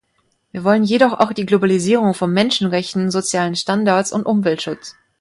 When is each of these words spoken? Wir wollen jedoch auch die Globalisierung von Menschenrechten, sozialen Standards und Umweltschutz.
Wir 0.51 0.63
wollen 0.63 0.83
jedoch 0.83 1.13
auch 1.19 1.31
die 1.31 1.45
Globalisierung 1.45 2.15
von 2.15 2.33
Menschenrechten, 2.33 3.11
sozialen 3.11 3.55
Standards 3.55 4.11
und 4.11 4.25
Umweltschutz. 4.25 4.95